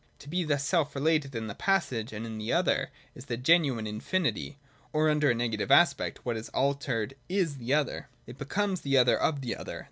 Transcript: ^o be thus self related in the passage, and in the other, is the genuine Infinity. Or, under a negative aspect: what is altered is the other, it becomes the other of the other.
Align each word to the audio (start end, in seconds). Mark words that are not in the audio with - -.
^o 0.19 0.27
be 0.31 0.43
thus 0.43 0.63
self 0.63 0.95
related 0.95 1.35
in 1.35 1.45
the 1.45 1.53
passage, 1.53 2.11
and 2.11 2.25
in 2.25 2.39
the 2.39 2.51
other, 2.51 2.89
is 3.13 3.25
the 3.25 3.37
genuine 3.37 3.85
Infinity. 3.85 4.57
Or, 4.93 5.11
under 5.11 5.29
a 5.29 5.35
negative 5.35 5.69
aspect: 5.69 6.25
what 6.25 6.37
is 6.37 6.49
altered 6.55 7.13
is 7.29 7.57
the 7.57 7.75
other, 7.75 8.07
it 8.25 8.39
becomes 8.39 8.81
the 8.81 8.97
other 8.97 9.15
of 9.15 9.41
the 9.41 9.55
other. 9.55 9.79